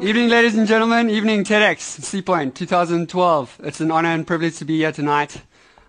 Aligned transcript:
Evening, 0.00 0.28
ladies 0.28 0.56
and 0.56 0.68
gentlemen. 0.68 1.10
Evening, 1.10 1.42
TEDx, 1.42 1.98
Seapoint 1.98 2.54
2012. 2.54 3.60
It's 3.64 3.80
an 3.80 3.90
honor 3.90 4.10
and 4.10 4.24
privilege 4.24 4.56
to 4.58 4.64
be 4.64 4.76
here 4.78 4.92
tonight. 4.92 5.42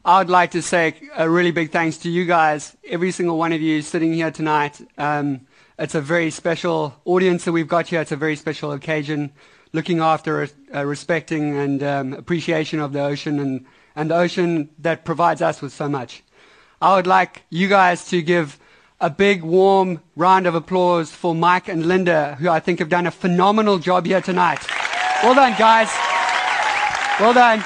I 0.04 0.18
would 0.18 0.32
like 0.32 0.50
to 0.52 0.64
say 0.64 0.96
a 1.16 1.30
really 1.30 1.52
big 1.52 1.70
thanks 1.70 1.98
to 1.98 2.10
you 2.10 2.26
guys, 2.26 2.76
every 2.88 3.12
single 3.12 3.38
one 3.38 3.54
of 3.54 3.62
you 3.62 3.84
sitting 3.84 4.12
here 4.14 4.32
tonight. 4.32 4.82
Um, 4.98 5.42
it's 5.78 5.94
a 5.94 6.02
very 6.02 6.32
special 6.32 7.00
audience 7.06 7.46
that 7.46 7.52
we've 7.52 7.68
got 7.68 7.90
here. 7.90 8.02
It's 8.02 8.12
a 8.12 8.16
very 8.16 8.36
special 8.36 8.72
occasion, 8.72 9.32
looking 9.74 10.00
after, 10.00 10.50
uh, 10.74 10.86
respecting, 10.88 11.56
and 11.56 11.84
um, 11.84 12.14
appreciation 12.14 12.80
of 12.80 12.94
the 12.94 13.02
ocean 13.04 13.40
and, 13.40 13.68
and 13.96 14.10
the 14.10 14.16
ocean 14.16 14.70
that 14.80 15.06
provides 15.06 15.44
us 15.44 15.62
with 15.62 15.72
so 15.72 15.88
much. 15.88 16.24
I 16.82 16.96
would 16.96 17.06
like 17.06 17.44
you 17.52 17.68
guys 17.68 18.06
to 18.10 18.24
give 18.24 18.58
a 19.02 19.10
big 19.10 19.44
warm 19.44 20.02
round 20.18 20.46
of 20.46 20.56
applause 20.56 21.10
for 21.10 21.34
Mike 21.34 21.70
and 21.70 21.86
Linda, 21.86 22.36
who 22.36 22.50
I 22.50 22.60
think 22.60 22.80
have 22.80 22.90
done 22.90 23.08
a 23.08 23.12
phenomenal 23.12 23.80
job 23.80 24.06
here 24.06 24.20
tonight. 24.20 24.60
Well 25.24 25.36
done, 25.36 25.56
guys. 25.58 25.90
Well 27.20 27.34
done. 27.34 27.64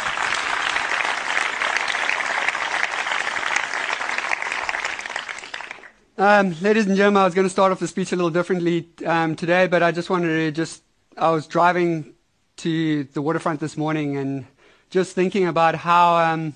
Um, 6.16 6.56
ladies 6.62 6.86
and 6.86 6.96
gentlemen, 6.96 7.24
I 7.24 7.26
was 7.26 7.34
going 7.34 7.48
to 7.48 7.52
start 7.52 7.72
off 7.72 7.80
the 7.80 7.88
speech 7.88 8.12
a 8.12 8.16
little 8.16 8.30
differently 8.30 8.88
um, 9.04 9.36
today, 9.36 9.66
but 9.66 9.82
I 9.82 9.92
just 9.92 10.12
wanted 10.12 10.28
to 10.28 10.52
just, 10.52 10.84
I 11.18 11.32
was 11.32 11.48
driving 11.48 12.14
to 12.58 13.06
the 13.06 13.22
waterfront 13.24 13.60
this 13.60 13.76
morning 13.76 14.18
and 14.18 14.46
just 14.92 15.16
thinking 15.16 15.48
about 15.48 15.74
how, 15.74 16.18
um, 16.18 16.54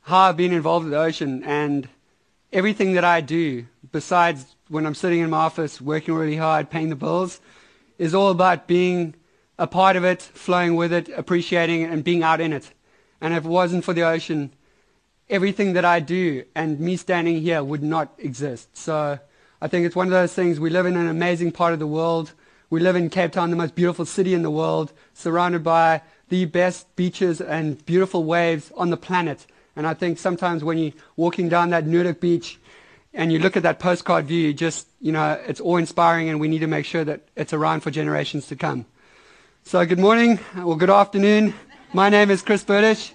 how 0.00 0.20
I've 0.20 0.38
been 0.38 0.54
involved 0.54 0.84
with 0.86 0.92
the 0.92 0.98
ocean 0.98 1.44
and 1.44 1.86
everything 2.52 2.94
that 2.94 3.04
I 3.04 3.20
do, 3.20 3.66
besides 3.92 4.56
when 4.68 4.86
I'm 4.86 4.94
sitting 4.94 5.20
in 5.20 5.30
my 5.30 5.38
office 5.38 5.80
working 5.80 6.14
really 6.14 6.36
hard, 6.36 6.70
paying 6.70 6.88
the 6.88 6.96
bills, 6.96 7.40
is 7.98 8.14
all 8.14 8.30
about 8.30 8.66
being 8.66 9.14
a 9.58 9.66
part 9.66 9.96
of 9.96 10.04
it, 10.04 10.22
flowing 10.22 10.74
with 10.74 10.92
it, 10.92 11.08
appreciating 11.10 11.82
it, 11.82 11.90
and 11.90 12.02
being 12.02 12.22
out 12.22 12.40
in 12.40 12.52
it. 12.52 12.70
And 13.20 13.34
if 13.34 13.44
it 13.44 13.48
wasn't 13.48 13.84
for 13.84 13.92
the 13.92 14.02
ocean, 14.02 14.52
everything 15.28 15.74
that 15.74 15.84
I 15.84 16.00
do 16.00 16.44
and 16.54 16.80
me 16.80 16.96
standing 16.96 17.40
here 17.40 17.62
would 17.62 17.82
not 17.82 18.12
exist. 18.18 18.76
So 18.76 19.18
I 19.60 19.68
think 19.68 19.86
it's 19.86 19.96
one 19.96 20.06
of 20.06 20.12
those 20.12 20.32
things. 20.32 20.58
We 20.58 20.70
live 20.70 20.86
in 20.86 20.96
an 20.96 21.08
amazing 21.08 21.52
part 21.52 21.74
of 21.74 21.78
the 21.78 21.86
world. 21.86 22.32
We 22.70 22.80
live 22.80 22.96
in 22.96 23.10
Cape 23.10 23.32
Town, 23.32 23.50
the 23.50 23.56
most 23.56 23.74
beautiful 23.74 24.06
city 24.06 24.32
in 24.32 24.42
the 24.42 24.50
world, 24.50 24.92
surrounded 25.12 25.62
by 25.62 26.02
the 26.30 26.46
best 26.46 26.94
beaches 26.96 27.40
and 27.40 27.84
beautiful 27.84 28.24
waves 28.24 28.72
on 28.76 28.90
the 28.90 28.96
planet. 28.96 29.46
And 29.76 29.86
I 29.86 29.94
think 29.94 30.18
sometimes 30.18 30.64
when 30.64 30.78
you're 30.78 30.92
walking 31.16 31.48
down 31.48 31.70
that 31.70 31.84
Noordhoek 31.84 32.20
beach 32.20 32.58
and 33.14 33.32
you 33.32 33.38
look 33.38 33.56
at 33.56 33.62
that 33.62 33.78
postcard 33.78 34.26
view, 34.26 34.48
you 34.48 34.54
just, 34.54 34.86
you 35.00 35.12
know, 35.12 35.40
it's 35.46 35.60
awe-inspiring 35.60 36.28
and 36.28 36.40
we 36.40 36.48
need 36.48 36.58
to 36.60 36.66
make 36.66 36.84
sure 36.84 37.04
that 37.04 37.22
it's 37.36 37.52
around 37.52 37.80
for 37.80 37.90
generations 37.90 38.46
to 38.48 38.56
come. 38.56 38.86
So 39.64 39.84
good 39.86 39.98
morning 39.98 40.40
or 40.64 40.76
good 40.76 40.90
afternoon. 40.90 41.54
My 41.92 42.08
name 42.08 42.30
is 42.30 42.42
Chris 42.42 42.64
Bertish. 42.64 43.12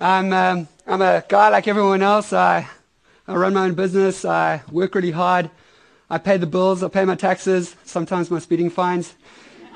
I'm, 0.00 0.32
um, 0.32 0.68
I'm 0.86 1.02
a 1.02 1.24
guy 1.28 1.48
like 1.48 1.68
everyone 1.68 2.02
else. 2.02 2.32
I, 2.32 2.68
I 3.26 3.34
run 3.34 3.54
my 3.54 3.64
own 3.64 3.74
business. 3.74 4.24
I 4.24 4.62
work 4.70 4.94
really 4.94 5.10
hard. 5.10 5.50
I 6.08 6.18
pay 6.18 6.36
the 6.36 6.46
bills. 6.46 6.82
I 6.82 6.88
pay 6.88 7.04
my 7.04 7.16
taxes, 7.16 7.74
sometimes 7.84 8.30
my 8.30 8.38
speeding 8.38 8.70
fines. 8.70 9.14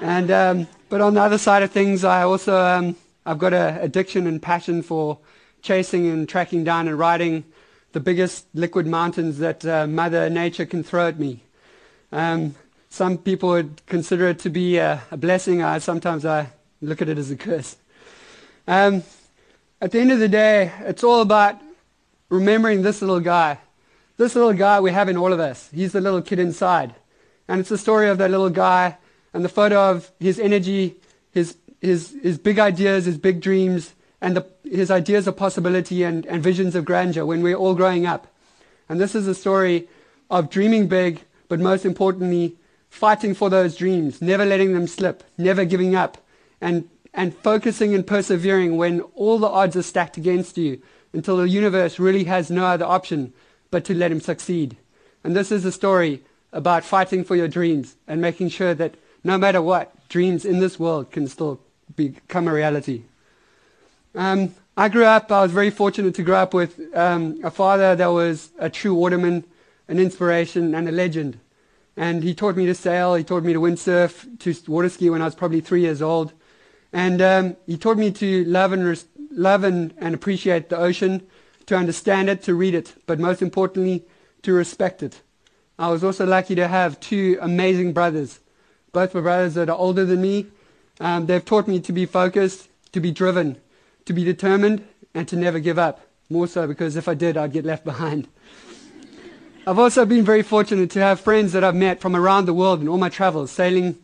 And, 0.01 0.31
um, 0.31 0.69
but 0.89 1.01
on 1.01 1.15
the 1.15 1.23
other 1.23 1.39
side 1.39 1.63
of 1.63 1.71
things, 1.71 2.05
I 2.05 2.23
also, 2.23 2.57
um, 2.57 2.97
I've 3.27 3.39
got 3.39 3.53
an 3.53 3.79
addiction 3.79 4.27
and 4.27 4.41
passion 4.41 4.83
for 4.83 5.19
chasing 5.63 6.07
and 6.07 6.29
tracking 6.29 6.65
down 6.65 6.89
and 6.89 6.99
riding 6.99 7.45
the 7.93 8.01
biggest 8.01 8.47
liquid 8.55 8.87
mountains 8.87 9.39
that 9.39 9.65
uh, 9.65 9.87
Mother 9.87 10.31
Nature 10.31 10.67
can 10.67 10.83
throw 10.83 11.09
at 11.09 11.19
me. 11.19 11.43
Um, 12.13 12.55
some 12.89 13.19
people 13.19 13.51
would 13.51 13.85
consider 13.87 14.29
it 14.29 14.39
to 14.41 14.51
be 14.51 14.79
a, 14.79 15.03
a, 15.11 15.17
blessing. 15.17 15.63
I, 15.63 15.79
sometimes 15.79 16.25
I 16.25 16.49
look 16.81 17.03
at 17.03 17.09
it 17.09 17.19
as 17.19 17.31
a 17.31 17.37
curse. 17.37 17.77
Um, 18.67 19.03
at 19.81 19.93
the 19.93 20.01
end 20.01 20.13
of 20.13 20.19
the 20.19 20.29
day, 20.29 20.73
it's 20.81 21.05
all 21.05 21.21
about 21.21 21.61
remembering 22.29 22.83
this 22.83 23.01
little 23.01 23.21
guy. 23.21 23.59
This 24.17 24.35
little 24.35 24.53
guy 24.53 24.81
we 24.81 24.93
have 24.93 25.09
in 25.09 25.17
all 25.17 25.33
of 25.33 25.41
us. 25.41 25.71
He's 25.73 25.93
the 25.93 26.01
little 26.01 26.23
kid 26.23 26.39
inside. 26.39 26.95
And 27.49 27.61
it's 27.61 27.69
the 27.71 27.79
story 27.79 28.09
of 28.09 28.19
that 28.19 28.31
little 28.31 28.51
guy 28.51 28.97
and 29.33 29.45
the 29.45 29.49
photo 29.49 29.91
of 29.91 30.11
his 30.21 30.39
energy, 30.39 30.97
his, 31.33 31.57
his, 31.81 32.17
his 32.23 32.39
big 32.39 32.59
ideas, 32.59 33.07
his 33.07 33.19
big 33.19 33.41
dreams, 33.41 33.95
and 34.21 34.37
the, 34.37 34.47
his 34.65 34.91
ideas 34.91 35.27
of 35.27 35.37
possibility 35.37 36.03
and, 36.03 36.27
and 36.27 36.43
visions 36.43 36.75
of 36.75 36.85
grandeur 36.85 37.25
when 37.25 37.43
we're 37.43 37.57
all 37.57 37.75
growing 37.75 38.07
up. 38.07 38.27
And 38.89 39.01
this 39.01 39.15
is 39.15 39.27
a 39.27 39.35
story 39.35 39.89
of 40.31 40.51
dreaming 40.51 40.89
big, 40.89 41.23
but 41.49 41.61
most 41.61 41.85
importantly, 41.85 42.57
fighting 42.89 43.35
for 43.35 43.49
those 43.49 43.77
dreams, 43.77 44.21
never 44.21 44.45
letting 44.45 44.75
them 44.75 44.87
slip, 44.87 45.23
never 45.39 45.65
giving 45.65 45.95
up, 45.95 46.19
and, 46.61 46.89
and 47.15 47.37
focusing 47.37 47.95
and 47.95 48.07
persevering 48.07 48.77
when 48.77 49.01
all 49.15 49.39
the 49.39 49.49
odds 49.49 49.77
are 49.77 49.83
stacked 49.83 50.17
against 50.17 50.59
you 50.59 50.81
until 51.13 51.37
the 51.37 51.49
universe 51.49 51.99
really 51.99 52.25
has 52.25 52.51
no 52.51 52.67
other 52.67 52.85
option 52.85 53.33
but 53.71 53.85
to 53.85 53.95
let 53.95 54.13
him 54.13 54.21
succeed. 54.21 54.77
And 55.25 55.35
this 55.35 55.53
is 55.53 55.65
a 55.65 55.73
story 55.73 56.23
about 56.53 56.85
fighting 56.85 57.25
for 57.25 57.37
your 57.37 57.49
dreams 57.49 57.97
and 58.07 58.21
making 58.21 58.49
sure 58.49 58.75
that 58.75 58.95
no 59.23 59.39
matter 59.39 59.63
what, 59.63 60.09
dreams 60.09 60.45
in 60.45 60.61
this 60.61 60.79
world 60.79 61.11
can 61.11 61.29
still 61.29 61.61
become 61.95 62.49
a 62.49 62.53
reality. 62.53 63.05
Um, 64.15 64.55
I 64.77 64.89
grew 64.89 65.05
up, 65.05 65.31
I 65.31 65.43
was 65.43 65.53
very 65.53 65.71
fortunate 65.71 66.15
to 66.17 66.23
grow 66.23 66.37
up 66.37 66.53
with 66.53 66.81
um, 66.97 67.39
a 67.45 67.51
father 67.51 67.95
that 67.95 68.09
was 68.09 68.51
a 68.59 68.69
true 68.69 68.95
waterman, 68.95 69.45
an 69.89 69.99
inspiration, 69.99 70.75
and 70.75 70.89
a 70.89 70.93
legend. 70.93 71.39
And 71.97 72.23
he 72.25 72.35
taught 72.35 72.57
me 72.57 72.67
to 72.67 72.75
sail, 72.75 73.15
he 73.15 73.23
taught 73.23 73.45
me 73.45 73.53
to 73.53 73.61
windsurf, 73.61 74.39
to 74.41 74.71
water 74.71 74.89
ski 74.89 75.11
when 75.11 75.23
I 75.23 75.27
was 75.27 75.35
probably 75.35 75.61
three 75.61 75.83
years 75.83 76.03
old. 76.03 76.33
And 76.93 77.23
um, 77.23 77.57
he 77.67 77.77
taught 77.77 77.99
me 77.99 78.11
to 78.13 78.45
love 78.47 78.73
and, 78.73 78.85
res- 78.85 79.07
love 79.31 79.63
and, 79.65 79.95
and 79.99 80.15
appreciate 80.15 80.71
the 80.71 80.77
ocean, 80.77 81.27
to 81.67 81.77
understand 81.77 82.29
it, 82.29 82.43
to 82.45 82.55
read 82.55 82.75
it, 82.75 82.95
but 83.07 83.21
most 83.21 83.43
importantly, 83.43 84.05
to 84.43 84.53
respect 84.53 85.05
it. 85.05 85.21
I 85.79 85.89
was 85.89 86.03
also 86.03 86.27
lucky 86.27 86.57
to 86.57 86.67
have 86.67 86.99
two 86.99 87.39
amazing 87.41 87.93
brothers, 87.93 88.41
both 88.93 89.15
my 89.15 89.21
brothers 89.21 89.55
that 89.55 89.71
are 89.71 89.79
older 89.79 90.05
than 90.05 90.21
me. 90.21 90.47
Um, 90.99 91.27
they've 91.27 91.45
taught 91.45 91.69
me 91.69 91.81
to 91.81 91.93
be 91.93 92.07
focused, 92.07 92.69
to 92.93 93.01
be 93.01 93.13
driven, 93.13 93.57
to 94.11 94.15
be 94.15 94.25
determined 94.25 94.85
and 95.15 95.29
to 95.29 95.37
never 95.37 95.61
give 95.61 95.79
up. 95.79 96.01
More 96.29 96.49
so 96.49 96.67
because 96.67 96.97
if 96.97 97.07
I 97.07 97.15
did, 97.15 97.37
I'd 97.37 97.53
get 97.53 97.65
left 97.65 97.85
behind. 97.85 98.27
I've 99.65 99.79
also 99.79 100.05
been 100.05 100.25
very 100.25 100.43
fortunate 100.43 100.91
to 100.91 101.01
have 101.01 101.21
friends 101.21 101.53
that 101.53 101.63
I've 101.63 101.77
met 101.77 102.01
from 102.01 102.17
around 102.17 102.47
the 102.47 102.55
world 102.55 102.81
in 102.81 102.89
all 102.89 102.99
my 102.99 103.09
travels, 103.09 103.53
sailing 103.53 104.03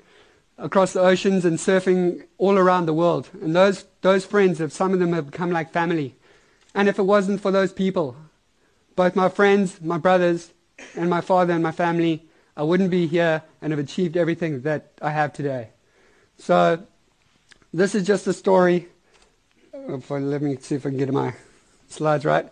across 0.59 0.93
the 0.93 1.01
oceans 1.01 1.45
and 1.45 1.59
surfing 1.59 2.25
all 2.39 2.57
around 2.57 2.87
the 2.87 2.95
world. 2.95 3.29
And 3.43 3.55
those, 3.55 3.85
those 4.03 4.25
friends, 4.25 4.61
have, 4.61 4.73
some 4.73 4.93
of 4.93 5.01
them 5.01 5.13
have 5.13 5.33
become 5.33 5.51
like 5.51 5.73
family. 5.73 6.15
And 6.73 6.89
if 6.89 7.01
it 7.01 7.03
wasn't 7.03 7.41
for 7.41 7.51
those 7.51 7.73
people, 7.73 8.17
both 8.95 9.17
my 9.17 9.29
friends, 9.29 9.81
my 9.81 9.99
brothers, 9.99 10.53
and 10.95 11.11
my 11.11 11.21
father 11.21 11.53
and 11.53 11.65
my 11.65 11.73
family, 11.73 12.23
I 12.57 12.63
wouldn't 12.63 12.91
be 12.91 13.09
here 13.09 13.43
and 13.61 13.73
have 13.73 13.81
achieved 13.81 14.17
everything 14.17 14.63
that 14.63 14.93
I 15.03 15.11
have 15.11 15.33
today. 15.33 15.71
So 16.39 16.87
this 17.75 17.97
is 17.97 18.07
just 18.07 18.27
a 18.29 18.33
story 18.33 18.89
let 19.89 20.43
me 20.43 20.57
see 20.57 20.75
if 20.75 20.87
I 20.87 20.91
can 20.91 20.99
get 20.99 21.13
my 21.13 21.35
slides 21.89 22.25
right. 22.25 22.49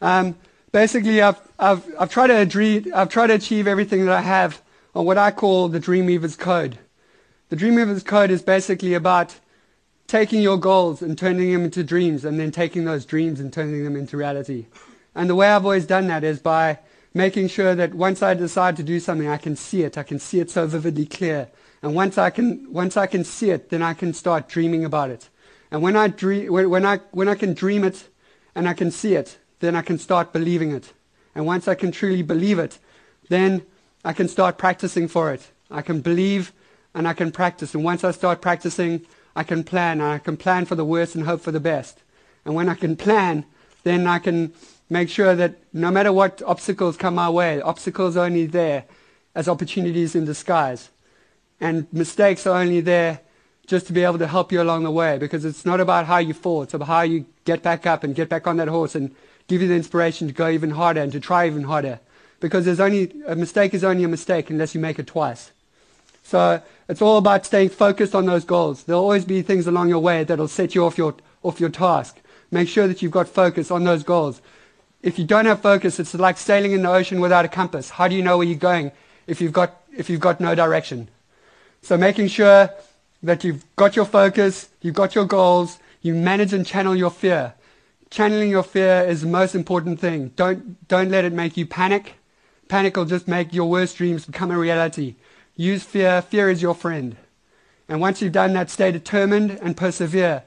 Um, 0.00 0.36
basically, 0.72 1.20
I've, 1.20 1.40
I've, 1.58 1.84
I've, 1.98 2.10
tried 2.10 2.28
to 2.28 2.92
I've 2.94 3.08
tried 3.08 3.28
to 3.28 3.34
achieve 3.34 3.66
everything 3.66 4.06
that 4.06 4.14
I 4.14 4.22
have 4.22 4.62
on 4.94 5.04
what 5.04 5.18
I 5.18 5.30
call 5.30 5.68
the 5.68 5.80
Dreamweaver's 5.80 6.36
Code. 6.36 6.78
The 7.50 7.56
Dreamweaver's 7.56 8.02
Code 8.02 8.30
is 8.30 8.42
basically 8.42 8.94
about 8.94 9.36
taking 10.06 10.42
your 10.42 10.56
goals 10.56 11.02
and 11.02 11.16
turning 11.16 11.52
them 11.52 11.64
into 11.64 11.84
dreams, 11.84 12.24
and 12.24 12.40
then 12.40 12.50
taking 12.50 12.84
those 12.84 13.04
dreams 13.04 13.40
and 13.40 13.52
turning 13.52 13.84
them 13.84 13.94
into 13.94 14.16
reality. 14.16 14.66
And 15.14 15.28
the 15.28 15.34
way 15.34 15.48
I've 15.48 15.64
always 15.64 15.86
done 15.86 16.06
that 16.08 16.24
is 16.24 16.38
by 16.40 16.78
making 17.12 17.48
sure 17.48 17.74
that 17.74 17.94
once 17.94 18.22
I 18.22 18.34
decide 18.34 18.76
to 18.76 18.82
do 18.82 19.00
something, 19.00 19.28
I 19.28 19.36
can 19.36 19.54
see 19.56 19.82
it. 19.82 19.98
I 19.98 20.02
can 20.02 20.18
see 20.18 20.40
it 20.40 20.50
so 20.50 20.66
vividly 20.66 21.06
clear. 21.06 21.48
And 21.82 21.94
once 21.94 22.18
I 22.18 22.30
can, 22.30 22.72
once 22.72 22.96
I 22.96 23.06
can 23.06 23.24
see 23.24 23.50
it, 23.50 23.70
then 23.70 23.82
I 23.82 23.94
can 23.94 24.12
start 24.14 24.48
dreaming 24.48 24.84
about 24.84 25.10
it. 25.10 25.28
And 25.70 25.82
when 25.82 25.96
I, 25.96 26.08
dream, 26.08 26.52
when, 26.52 26.84
I, 26.84 26.98
when 27.12 27.28
I 27.28 27.34
can 27.34 27.54
dream 27.54 27.84
it 27.84 28.08
and 28.54 28.68
I 28.68 28.74
can 28.74 28.90
see 28.90 29.14
it, 29.14 29.38
then 29.60 29.76
I 29.76 29.82
can 29.82 29.98
start 29.98 30.32
believing 30.32 30.72
it. 30.72 30.92
And 31.34 31.46
once 31.46 31.68
I 31.68 31.74
can 31.74 31.92
truly 31.92 32.22
believe 32.22 32.58
it, 32.58 32.78
then 33.28 33.62
I 34.04 34.12
can 34.12 34.28
start 34.28 34.58
practicing 34.58 35.06
for 35.06 35.32
it. 35.32 35.50
I 35.70 35.82
can 35.82 36.00
believe 36.00 36.52
and 36.94 37.06
I 37.06 37.12
can 37.12 37.30
practice. 37.30 37.74
And 37.74 37.84
once 37.84 38.02
I 38.02 38.10
start 38.10 38.40
practicing, 38.40 39.06
I 39.36 39.44
can 39.44 39.62
plan. 39.62 40.00
And 40.00 40.10
I 40.10 40.18
can 40.18 40.36
plan 40.36 40.64
for 40.64 40.74
the 40.74 40.84
worst 40.84 41.14
and 41.14 41.24
hope 41.24 41.40
for 41.40 41.52
the 41.52 41.60
best. 41.60 42.02
And 42.44 42.54
when 42.54 42.68
I 42.68 42.74
can 42.74 42.96
plan, 42.96 43.44
then 43.84 44.06
I 44.06 44.18
can 44.18 44.52
make 44.88 45.08
sure 45.08 45.36
that 45.36 45.54
no 45.72 45.90
matter 45.90 46.12
what 46.12 46.42
obstacles 46.44 46.96
come 46.96 47.14
my 47.14 47.30
way, 47.30 47.60
obstacles 47.60 48.16
are 48.16 48.24
only 48.24 48.46
there 48.46 48.86
as 49.34 49.48
opportunities 49.48 50.16
in 50.16 50.24
disguise. 50.24 50.90
And 51.60 51.86
mistakes 51.92 52.46
are 52.46 52.60
only 52.60 52.80
there 52.80 53.20
just 53.70 53.86
to 53.86 53.92
be 53.92 54.02
able 54.02 54.18
to 54.18 54.26
help 54.26 54.50
you 54.50 54.60
along 54.60 54.82
the 54.82 54.90
way 54.90 55.16
because 55.16 55.44
it's 55.44 55.64
not 55.64 55.78
about 55.78 56.04
how 56.04 56.18
you 56.18 56.34
fall, 56.34 56.64
it's 56.64 56.74
about 56.74 56.88
how 56.88 57.02
you 57.02 57.24
get 57.44 57.62
back 57.62 57.86
up 57.86 58.02
and 58.02 58.16
get 58.16 58.28
back 58.28 58.48
on 58.48 58.56
that 58.56 58.66
horse 58.66 58.96
and 58.96 59.14
give 59.46 59.62
you 59.62 59.68
the 59.68 59.76
inspiration 59.76 60.26
to 60.26 60.34
go 60.34 60.48
even 60.48 60.70
harder 60.70 61.00
and 61.00 61.12
to 61.12 61.20
try 61.20 61.46
even 61.46 61.62
harder. 61.62 62.00
Because 62.40 62.64
there's 62.64 62.80
only, 62.80 63.12
a 63.28 63.36
mistake 63.36 63.72
is 63.72 63.84
only 63.84 64.02
a 64.02 64.08
mistake 64.08 64.50
unless 64.50 64.74
you 64.74 64.80
make 64.80 64.98
it 64.98 65.06
twice. 65.06 65.52
So 66.24 66.60
it's 66.88 67.00
all 67.00 67.16
about 67.16 67.46
staying 67.46 67.68
focused 67.68 68.12
on 68.12 68.26
those 68.26 68.44
goals. 68.44 68.82
There'll 68.82 69.02
always 69.02 69.24
be 69.24 69.40
things 69.40 69.68
along 69.68 69.88
your 69.88 70.00
way 70.00 70.24
that'll 70.24 70.48
set 70.48 70.74
you 70.74 70.84
off 70.84 70.98
your, 70.98 71.14
off 71.44 71.60
your 71.60 71.70
task. 71.70 72.18
Make 72.50 72.68
sure 72.68 72.88
that 72.88 73.02
you've 73.02 73.12
got 73.12 73.28
focus 73.28 73.70
on 73.70 73.84
those 73.84 74.02
goals. 74.02 74.42
If 75.00 75.16
you 75.16 75.24
don't 75.24 75.46
have 75.46 75.62
focus, 75.62 76.00
it's 76.00 76.12
like 76.14 76.38
sailing 76.38 76.72
in 76.72 76.82
the 76.82 76.90
ocean 76.90 77.20
without 77.20 77.44
a 77.44 77.48
compass. 77.48 77.90
How 77.90 78.08
do 78.08 78.16
you 78.16 78.22
know 78.22 78.36
where 78.36 78.48
you're 78.48 78.58
going 78.58 78.90
if 79.28 79.40
you've 79.40 79.52
got, 79.52 79.80
if 79.96 80.10
you've 80.10 80.18
got 80.18 80.40
no 80.40 80.56
direction? 80.56 81.08
So 81.82 81.96
making 81.96 82.26
sure 82.26 82.68
that 83.22 83.44
you've 83.44 83.64
got 83.76 83.96
your 83.96 84.04
focus, 84.04 84.68
you've 84.80 84.94
got 84.94 85.14
your 85.14 85.26
goals, 85.26 85.78
you 86.02 86.14
manage 86.14 86.52
and 86.52 86.66
channel 86.66 86.96
your 86.96 87.10
fear. 87.10 87.54
Channeling 88.10 88.50
your 88.50 88.62
fear 88.62 89.04
is 89.06 89.20
the 89.20 89.28
most 89.28 89.54
important 89.54 90.00
thing. 90.00 90.32
Don't, 90.36 90.88
don't 90.88 91.10
let 91.10 91.24
it 91.24 91.32
make 91.32 91.56
you 91.56 91.66
panic. 91.66 92.14
Panic 92.68 92.96
will 92.96 93.04
just 93.04 93.28
make 93.28 93.52
your 93.52 93.68
worst 93.68 93.98
dreams 93.98 94.26
become 94.26 94.50
a 94.50 94.58
reality. 94.58 95.16
Use 95.56 95.84
fear. 95.84 96.22
Fear 96.22 96.50
is 96.50 96.62
your 96.62 96.74
friend. 96.74 97.16
And 97.88 98.00
once 98.00 98.22
you've 98.22 98.32
done 98.32 98.52
that, 98.54 98.70
stay 98.70 98.90
determined 98.90 99.52
and 99.62 99.76
persevere. 99.76 100.44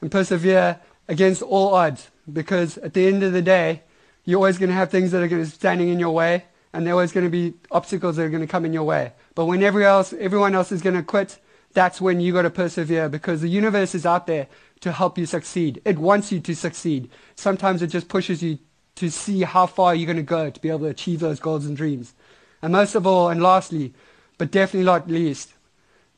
And 0.00 0.10
persevere 0.10 0.80
against 1.08 1.42
all 1.42 1.74
odds. 1.74 2.10
Because 2.30 2.76
at 2.78 2.94
the 2.94 3.06
end 3.06 3.22
of 3.22 3.32
the 3.32 3.42
day, 3.42 3.82
you're 4.24 4.38
always 4.38 4.58
going 4.58 4.70
to 4.70 4.74
have 4.74 4.90
things 4.90 5.12
that 5.12 5.22
are 5.22 5.28
going 5.28 5.42
to 5.42 5.48
be 5.48 5.54
standing 5.54 5.88
in 5.88 5.98
your 6.00 6.10
way. 6.10 6.44
And 6.72 6.84
there 6.84 6.92
are 6.92 6.96
always 6.96 7.12
going 7.12 7.24
to 7.24 7.30
be 7.30 7.54
obstacles 7.70 8.16
that 8.16 8.22
are 8.24 8.30
going 8.30 8.42
to 8.42 8.46
come 8.46 8.64
in 8.64 8.72
your 8.72 8.84
way. 8.84 9.12
But 9.34 9.46
when 9.46 9.62
else, 9.62 10.12
everyone 10.12 10.54
else 10.54 10.72
is 10.72 10.82
going 10.82 10.96
to 10.96 11.02
quit, 11.02 11.38
that's 11.76 12.00
when 12.00 12.20
you 12.20 12.32
got 12.32 12.42
to 12.42 12.50
persevere 12.50 13.10
because 13.10 13.42
the 13.42 13.48
universe 13.48 13.94
is 13.94 14.06
out 14.06 14.26
there 14.26 14.46
to 14.80 14.92
help 14.92 15.18
you 15.18 15.26
succeed. 15.26 15.82
It 15.84 15.98
wants 15.98 16.32
you 16.32 16.40
to 16.40 16.56
succeed. 16.56 17.10
Sometimes 17.34 17.82
it 17.82 17.88
just 17.88 18.08
pushes 18.08 18.42
you 18.42 18.58
to 18.94 19.10
see 19.10 19.42
how 19.42 19.66
far 19.66 19.94
you're 19.94 20.06
going 20.06 20.16
to 20.16 20.22
go 20.22 20.48
to 20.48 20.60
be 20.60 20.70
able 20.70 20.80
to 20.80 20.86
achieve 20.86 21.20
those 21.20 21.38
goals 21.38 21.66
and 21.66 21.76
dreams. 21.76 22.14
And 22.62 22.72
most 22.72 22.94
of 22.94 23.06
all, 23.06 23.28
and 23.28 23.42
lastly, 23.42 23.92
but 24.38 24.50
definitely 24.50 24.86
not 24.86 25.06
least, 25.06 25.52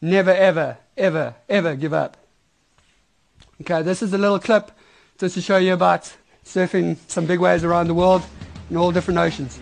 never, 0.01 0.31
ever, 0.31 0.79
ever, 0.97 1.35
ever 1.49 1.75
give 1.75 1.93
up. 1.93 2.17
Okay, 3.61 3.83
this 3.83 4.01
is 4.01 4.13
a 4.13 4.19
little 4.19 4.39
clip 4.39 4.71
just 5.19 5.35
to 5.35 5.41
show 5.41 5.57
you 5.57 5.73
about 5.73 6.15
surfing 6.45 6.97
some 7.09 7.27
big 7.27 7.41
waves 7.41 7.65
around 7.65 7.89
the 7.89 7.95
world 7.95 8.23
in 8.71 8.77
all 8.77 8.93
different 8.93 9.19
oceans. 9.19 9.59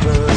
Listen 0.00 0.27